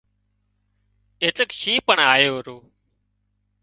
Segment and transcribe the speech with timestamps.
[1.23, 2.57] ايٽليڪ شِينهن پڻ آيو رو